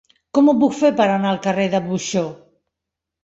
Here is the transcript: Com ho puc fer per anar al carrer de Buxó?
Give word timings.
Com 0.35 0.47
ho 0.47 0.55
puc 0.61 0.71
fer 0.77 0.89
per 1.01 1.05
anar 1.15 1.29
al 1.33 1.37
carrer 1.45 1.67
de 1.75 1.81
Buxó? 1.91 2.23